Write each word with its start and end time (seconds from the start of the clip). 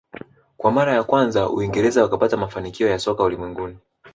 Kwa 0.57 0.71
mara 0.71 0.93
ya 0.93 1.03
kwanza 1.03 1.49
uingereza 1.49 2.03
wakapata 2.03 2.37
mafanikio 2.37 2.87
ya 2.89 2.99
soka 2.99 3.23
ulimwenguni 3.23 3.77